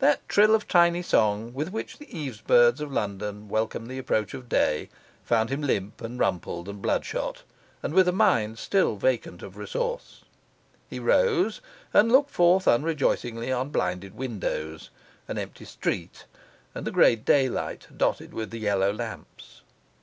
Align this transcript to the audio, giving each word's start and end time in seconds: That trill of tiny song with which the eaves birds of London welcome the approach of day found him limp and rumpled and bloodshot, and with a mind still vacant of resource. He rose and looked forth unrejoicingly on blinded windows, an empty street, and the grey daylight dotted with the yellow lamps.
That 0.00 0.28
trill 0.28 0.54
of 0.54 0.68
tiny 0.68 1.00
song 1.00 1.54
with 1.54 1.72
which 1.72 1.96
the 1.96 2.14
eaves 2.14 2.42
birds 2.42 2.82
of 2.82 2.92
London 2.92 3.48
welcome 3.48 3.86
the 3.86 3.96
approach 3.96 4.34
of 4.34 4.46
day 4.46 4.90
found 5.24 5.48
him 5.48 5.62
limp 5.62 6.02
and 6.02 6.18
rumpled 6.20 6.68
and 6.68 6.82
bloodshot, 6.82 7.42
and 7.82 7.94
with 7.94 8.06
a 8.06 8.12
mind 8.12 8.58
still 8.58 8.96
vacant 8.96 9.42
of 9.42 9.56
resource. 9.56 10.24
He 10.90 10.98
rose 10.98 11.62
and 11.94 12.12
looked 12.12 12.28
forth 12.30 12.66
unrejoicingly 12.68 13.50
on 13.50 13.70
blinded 13.70 14.14
windows, 14.14 14.90
an 15.26 15.38
empty 15.38 15.64
street, 15.64 16.26
and 16.74 16.86
the 16.86 16.90
grey 16.92 17.16
daylight 17.16 17.86
dotted 17.96 18.34
with 18.34 18.50
the 18.50 18.60
yellow 18.60 18.92
lamps. 18.92 19.62